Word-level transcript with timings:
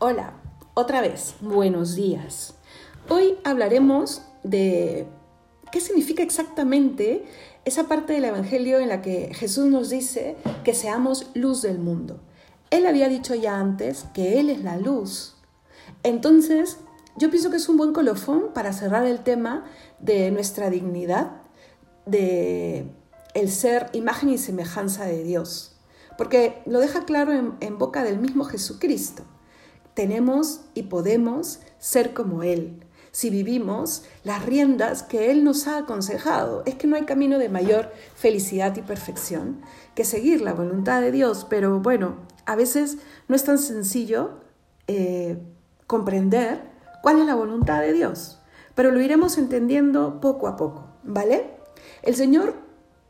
Hola, 0.00 0.32
otra 0.74 1.00
vez, 1.00 1.34
buenos 1.40 1.96
días. 1.96 2.54
Hoy 3.08 3.36
hablaremos 3.42 4.22
de 4.44 5.08
qué 5.72 5.80
significa 5.80 6.22
exactamente 6.22 7.24
esa 7.64 7.88
parte 7.88 8.12
del 8.12 8.26
Evangelio 8.26 8.78
en 8.78 8.90
la 8.90 9.02
que 9.02 9.34
Jesús 9.34 9.66
nos 9.66 9.90
dice 9.90 10.36
que 10.62 10.72
seamos 10.72 11.32
luz 11.34 11.62
del 11.62 11.80
mundo. 11.80 12.20
Él 12.70 12.86
había 12.86 13.08
dicho 13.08 13.34
ya 13.34 13.58
antes 13.58 14.04
que 14.14 14.38
Él 14.38 14.50
es 14.50 14.62
la 14.62 14.76
luz. 14.76 15.34
Entonces, 16.04 16.76
yo 17.16 17.28
pienso 17.28 17.50
que 17.50 17.56
es 17.56 17.68
un 17.68 17.76
buen 17.76 17.92
colofón 17.92 18.52
para 18.54 18.72
cerrar 18.72 19.04
el 19.04 19.24
tema 19.24 19.64
de 19.98 20.30
nuestra 20.30 20.70
dignidad, 20.70 21.42
de 22.06 22.86
el 23.34 23.50
ser 23.50 23.90
imagen 23.94 24.28
y 24.28 24.38
semejanza 24.38 25.06
de 25.06 25.24
Dios, 25.24 25.76
porque 26.16 26.62
lo 26.66 26.78
deja 26.78 27.04
claro 27.04 27.32
en, 27.32 27.56
en 27.58 27.78
boca 27.78 28.04
del 28.04 28.20
mismo 28.20 28.44
Jesucristo 28.44 29.24
tenemos 29.98 30.60
y 30.74 30.84
podemos 30.84 31.58
ser 31.80 32.14
como 32.14 32.44
Él. 32.44 32.84
Si 33.10 33.30
vivimos 33.30 34.04
las 34.22 34.46
riendas 34.46 35.02
que 35.02 35.32
Él 35.32 35.42
nos 35.42 35.66
ha 35.66 35.76
aconsejado, 35.78 36.62
es 36.66 36.76
que 36.76 36.86
no 36.86 36.94
hay 36.94 37.02
camino 37.02 37.36
de 37.36 37.48
mayor 37.48 37.90
felicidad 38.14 38.76
y 38.76 38.82
perfección 38.82 39.60
que 39.96 40.04
seguir 40.04 40.40
la 40.40 40.52
voluntad 40.52 41.00
de 41.00 41.10
Dios, 41.10 41.48
pero 41.50 41.80
bueno, 41.80 42.14
a 42.46 42.54
veces 42.54 42.98
no 43.26 43.34
es 43.34 43.42
tan 43.42 43.58
sencillo 43.58 44.38
eh, 44.86 45.36
comprender 45.88 46.62
cuál 47.02 47.18
es 47.18 47.26
la 47.26 47.34
voluntad 47.34 47.80
de 47.80 47.92
Dios, 47.92 48.38
pero 48.76 48.92
lo 48.92 49.00
iremos 49.00 49.36
entendiendo 49.36 50.20
poco 50.20 50.46
a 50.46 50.54
poco, 50.54 50.86
¿vale? 51.02 51.56
El 52.02 52.14
Señor 52.14 52.54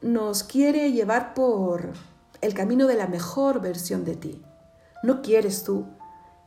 nos 0.00 0.42
quiere 0.42 0.90
llevar 0.92 1.34
por 1.34 1.92
el 2.40 2.54
camino 2.54 2.86
de 2.86 2.94
la 2.94 3.08
mejor 3.08 3.60
versión 3.60 4.06
de 4.06 4.16
ti. 4.16 4.42
¿No 5.02 5.20
quieres 5.20 5.64
tú 5.64 5.84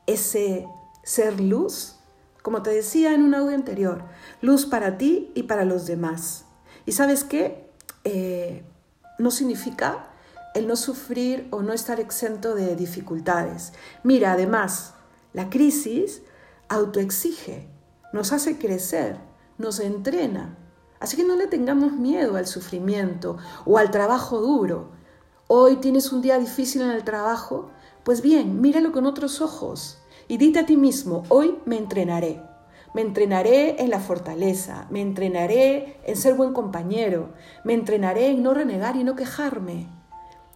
ese 0.08 0.68
ser 1.04 1.40
luz, 1.40 1.98
como 2.42 2.62
te 2.62 2.70
decía 2.72 3.14
en 3.14 3.24
un 3.24 3.36
audio 3.36 3.56
anterior, 3.56 4.04
luz 4.42 4.66
para 4.66 4.98
ti 4.98 5.32
y 5.36 5.44
para 5.44 5.66
los 5.66 5.86
demás. 5.86 6.46
Y 6.86 6.94
sabes 6.94 7.24
qué? 7.24 7.70
Eh, 8.04 8.64
no 9.20 9.32
significa 9.32 10.08
el 10.54 10.68
no 10.68 10.76
sufrir 10.76 11.48
o 11.52 11.62
no 11.62 11.74
estar 11.74 12.00
exento 12.00 12.56
de 12.56 12.76
dificultades. 12.76 13.74
Mira, 14.04 14.34
además, 14.34 14.94
la 15.34 15.50
crisis 15.50 16.22
autoexige, 16.68 17.68
nos 18.14 18.34
hace 18.34 18.58
crecer, 18.58 19.18
nos 19.58 19.80
entrena. 19.80 20.58
Así 21.00 21.18
que 21.18 21.24
no 21.24 21.36
le 21.36 21.48
tengamos 21.48 21.94
miedo 21.94 22.36
al 22.36 22.48
sufrimiento 22.48 23.38
o 23.66 23.78
al 23.78 23.92
trabajo 23.92 24.40
duro. 24.40 24.90
Hoy 25.48 25.78
tienes 25.78 26.12
un 26.12 26.22
día 26.22 26.38
difícil 26.38 26.82
en 26.82 26.92
el 26.92 27.04
trabajo, 27.04 27.72
pues 28.04 28.22
bien, 28.22 28.62
míralo 28.62 28.92
con 28.92 29.06
otros 29.06 29.42
ojos 29.42 30.00
y 30.28 30.38
dite 30.38 30.60
a 30.60 30.66
ti 30.66 30.78
mismo, 30.78 31.24
hoy 31.30 31.58
me 31.66 31.78
entrenaré. 31.78 32.42
Me 32.94 33.02
entrenaré 33.02 33.82
en 33.82 33.90
la 33.90 34.00
fortaleza, 34.00 34.86
me 34.90 35.02
entrenaré 35.02 35.98
en 36.06 36.18
ser 36.18 36.34
buen 36.34 36.54
compañero, 36.54 37.30
me 37.64 37.74
entrenaré 37.74 38.28
en 38.28 38.44
no 38.44 38.54
renegar 38.54 38.98
y 38.98 39.04
no 39.04 39.16
quejarme. 39.16 39.88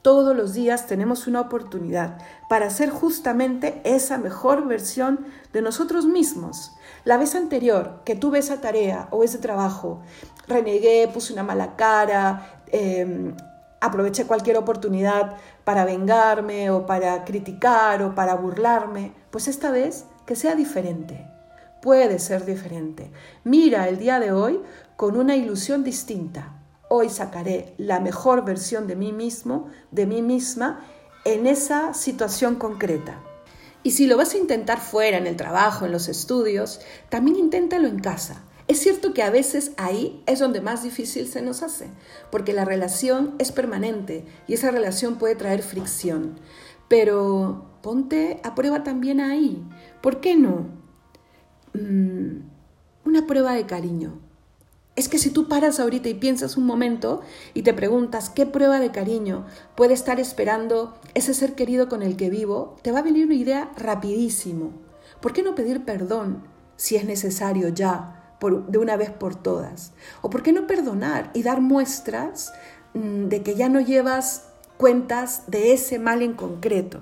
Todos 0.01 0.35
los 0.35 0.53
días 0.53 0.85
tenemos 0.85 1.27
una 1.27 1.41
oportunidad 1.41 2.19
para 2.49 2.69
ser 2.69 2.89
justamente 2.89 3.81
esa 3.85 4.17
mejor 4.17 4.67
versión 4.67 5.25
de 5.51 5.61
nosotros 5.61 6.05
mismos. 6.05 6.73
La 7.05 7.17
vez 7.17 7.35
anterior 7.35 8.01
que 8.05 8.15
tuve 8.15 8.39
esa 8.39 8.61
tarea 8.61 9.07
o 9.11 9.23
ese 9.23 9.39
trabajo, 9.39 10.01
renegué, 10.47 11.09
puse 11.11 11.33
una 11.33 11.43
mala 11.43 11.75
cara, 11.75 12.61
em, 12.67 13.35
aproveché 13.79 14.25
cualquier 14.25 14.57
oportunidad 14.57 15.37
para 15.63 15.85
vengarme 15.85 16.69
o 16.69 16.85
para 16.85 17.23
criticar 17.23 18.01
o 18.01 18.15
para 18.15 18.35
burlarme, 18.35 19.13
pues 19.31 19.47
esta 19.47 19.71
vez 19.71 20.05
que 20.25 20.35
sea 20.35 20.55
diferente. 20.55 21.27
Puede 21.81 22.19
ser 22.19 22.45
diferente. 22.45 23.11
Mira 23.43 23.87
el 23.87 23.99
día 23.99 24.19
de 24.19 24.31
hoy 24.31 24.61
con 24.95 25.17
una 25.17 25.35
ilusión 25.35 25.83
distinta. 25.83 26.53
Hoy 26.87 27.09
sacaré 27.09 27.73
la 27.77 27.99
mejor 27.99 28.45
versión 28.45 28.87
de 28.87 28.95
mí 28.95 29.11
mismo, 29.11 29.69
de 29.91 30.05
mí 30.05 30.21
misma, 30.21 30.85
en 31.25 31.47
esa 31.47 31.93
situación 31.93 32.55
concreta. 32.55 33.19
Y 33.83 33.91
si 33.91 34.07
lo 34.07 34.17
vas 34.17 34.33
a 34.33 34.37
intentar 34.37 34.79
fuera, 34.79 35.17
en 35.17 35.27
el 35.27 35.35
trabajo, 35.35 35.85
en 35.85 35.91
los 35.91 36.07
estudios, 36.07 36.81
también 37.09 37.37
inténtalo 37.37 37.87
en 37.87 37.99
casa. 37.99 38.41
Es 38.67 38.79
cierto 38.79 39.13
que 39.13 39.21
a 39.21 39.29
veces 39.29 39.73
ahí 39.77 40.23
es 40.25 40.39
donde 40.39 40.59
más 40.59 40.81
difícil 40.81 41.27
se 41.27 41.41
nos 41.41 41.61
hace, 41.61 41.87
porque 42.31 42.51
la 42.51 42.65
relación 42.65 43.35
es 43.37 43.51
permanente 43.51 44.25
y 44.47 44.55
esa 44.55 44.71
relación 44.71 45.17
puede 45.17 45.35
traer 45.35 45.61
fricción. 45.61 46.39
Pero 46.87 47.65
ponte 47.83 48.39
a 48.43 48.55
prueba 48.55 48.83
también 48.83 49.19
ahí. 49.19 49.63
¿Por 50.01 50.19
qué 50.19 50.35
no? 50.35 50.65
Mm, 51.73 52.41
una 53.05 53.27
prueba 53.27 53.53
de 53.53 53.67
cariño. 53.67 54.19
Es 54.95 55.09
que 55.09 55.19
si 55.19 55.29
tú 55.29 55.47
paras 55.47 55.79
ahorita 55.79 56.09
y 56.09 56.13
piensas 56.13 56.57
un 56.57 56.65
momento 56.65 57.21
y 57.53 57.63
te 57.63 57.73
preguntas 57.73 58.29
qué 58.29 58.45
prueba 58.45 58.79
de 58.79 58.91
cariño 58.91 59.45
puede 59.75 59.93
estar 59.93 60.19
esperando 60.19 60.97
ese 61.13 61.33
ser 61.33 61.53
querido 61.53 61.89
con 61.89 62.01
el 62.01 62.15
que 62.15 62.29
vivo, 62.29 62.77
te 62.81 62.91
va 62.91 62.99
a 62.99 63.03
venir 63.03 63.25
una 63.25 63.35
idea 63.35 63.71
rapidísimo. 63.77 64.71
¿Por 65.21 65.33
qué 65.33 65.43
no 65.43 65.53
pedir 65.53 65.83
perdón 65.83 66.47
si 66.77 66.95
es 66.95 67.03
necesario 67.03 67.69
ya? 67.69 68.14
De 68.41 68.77
una 68.77 68.97
vez 68.97 69.09
por 69.11 69.35
todas? 69.35 69.93
¿O 70.21 70.29
por 70.29 70.43
qué 70.43 70.51
no 70.51 70.67
perdonar 70.67 71.31
y 71.33 71.43
dar 71.43 71.61
muestras 71.61 72.53
mm, 72.93 73.25
de 73.25 73.41
que 73.41 73.55
ya 73.55 73.69
no 73.69 73.79
llevas 73.79 74.49
cuentas 74.77 75.43
de 75.47 75.73
ese 75.73 75.99
mal 75.99 76.21
en 76.21 76.33
concreto? 76.33 77.01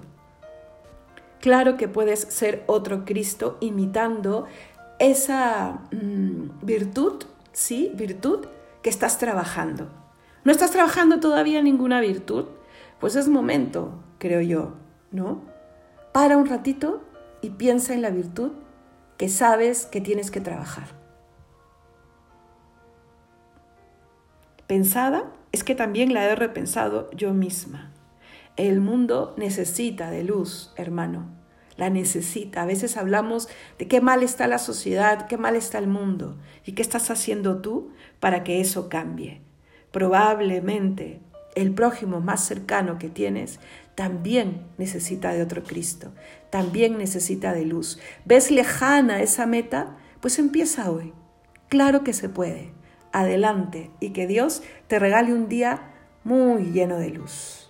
Claro 1.41 1.75
que 1.75 1.87
puedes 1.87 2.21
ser 2.21 2.63
otro 2.67 3.03
Cristo 3.03 3.57
imitando 3.59 4.45
esa 4.99 5.81
mm, 5.91 6.65
virtud, 6.65 7.25
¿sí? 7.51 7.91
Virtud 7.95 8.45
que 8.81 8.89
estás 8.89 9.17
trabajando. 9.17 9.89
¿No 10.45 10.51
estás 10.51 10.71
trabajando 10.71 11.19
todavía 11.19 11.61
ninguna 11.61 11.99
virtud? 11.99 12.45
Pues 12.99 13.15
es 13.15 13.27
momento, 13.27 13.91
creo 14.19 14.41
yo, 14.41 14.73
¿no? 15.11 15.41
Para 16.13 16.37
un 16.37 16.45
ratito 16.45 17.01
y 17.41 17.51
piensa 17.51 17.93
en 17.93 18.01
la 18.01 18.09
virtud 18.09 18.51
que 19.17 19.29
sabes 19.29 19.85
que 19.85 19.99
tienes 19.99 20.31
que 20.31 20.41
trabajar. 20.41 21.02
Es 25.51 25.63
que 25.63 25.75
también 25.75 26.13
la 26.13 26.25
he 26.25 26.35
repensado 26.35 27.11
yo 27.11 27.31
misma. 27.33 27.91
El 28.55 28.81
mundo 28.81 29.35
necesita 29.37 30.09
de 30.09 30.23
luz, 30.23 30.73
hermano. 30.77 31.29
La 31.77 31.91
necesita. 31.91 32.63
A 32.63 32.65
veces 32.65 32.97
hablamos 32.97 33.49
de 33.77 33.87
qué 33.87 34.01
mal 34.01 34.23
está 34.23 34.47
la 34.47 34.57
sociedad, 34.57 35.27
qué 35.27 35.37
mal 35.37 35.55
está 35.55 35.77
el 35.77 35.87
mundo 35.87 36.37
y 36.65 36.71
qué 36.71 36.81
estás 36.81 37.11
haciendo 37.11 37.61
tú 37.61 37.91
para 38.19 38.43
que 38.43 38.61
eso 38.61 38.89
cambie. 38.89 39.41
Probablemente 39.91 41.21
el 41.55 41.71
prójimo 41.73 42.19
más 42.19 42.43
cercano 42.43 42.97
que 42.97 43.09
tienes 43.09 43.59
también 43.93 44.65
necesita 44.79 45.33
de 45.33 45.43
otro 45.43 45.63
Cristo, 45.63 46.13
también 46.49 46.97
necesita 46.97 47.53
de 47.53 47.65
luz. 47.65 47.99
¿Ves 48.25 48.49
lejana 48.49 49.21
esa 49.21 49.45
meta? 49.45 49.97
Pues 50.19 50.39
empieza 50.39 50.89
hoy. 50.89 51.13
Claro 51.69 52.03
que 52.03 52.13
se 52.13 52.27
puede 52.27 52.73
adelante 53.13 53.89
y 53.99 54.09
que 54.09 54.27
Dios 54.27 54.63
te 54.87 54.99
regale 54.99 55.33
un 55.33 55.47
día 55.47 55.93
muy 56.25 56.71
lleno 56.71 56.97
de 56.97 57.11
luz. 57.11 57.62